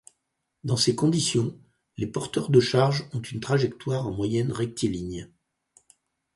Dans 0.63 0.77
ces 0.77 0.95
conditions, 0.95 1.55
les 1.97 2.07
porteurs 2.07 2.49
de 2.49 2.59
charges 2.59 3.07
ont 3.13 3.21
une 3.21 3.39
trajectoire 3.39 4.07
en 4.07 4.11
moyenne 4.11 4.51
rectiligne. 4.51 5.29